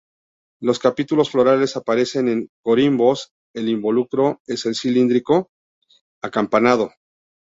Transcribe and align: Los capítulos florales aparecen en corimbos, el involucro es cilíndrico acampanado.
Los 0.59 0.79
capítulos 0.79 1.29
florales 1.29 1.75
aparecen 1.77 2.27
en 2.27 2.49
corimbos, 2.63 3.33
el 3.53 3.69
involucro 3.69 4.41
es 4.47 4.63
cilíndrico 4.73 5.51
acampanado. 6.23 6.91